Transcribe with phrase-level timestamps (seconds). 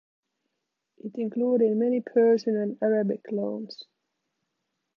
[0.97, 3.83] It included many Persian and Arabic loans.